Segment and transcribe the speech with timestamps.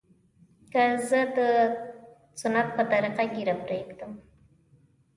[0.71, 1.39] که زه د
[2.41, 4.11] سنت په طريقه ږيره پرېږدم.